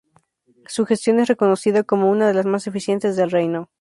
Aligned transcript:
Su 0.65 0.87
gestión 0.87 1.19
es 1.19 1.27
reconocida 1.27 1.83
como 1.83 2.09
una 2.09 2.27
de 2.27 2.33
las 2.33 2.47
más 2.47 2.65
eficientes 2.65 3.15
del 3.15 3.29
reino. 3.29 3.69